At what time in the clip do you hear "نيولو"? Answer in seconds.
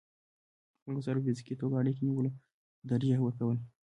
2.07-2.31